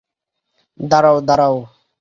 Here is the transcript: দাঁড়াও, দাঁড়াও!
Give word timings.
দাঁড়াও, 0.79 1.17
দাঁড়াও! 1.27 1.55